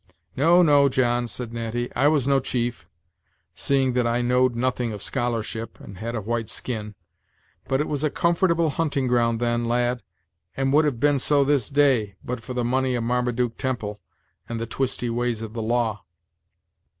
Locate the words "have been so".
10.85-11.43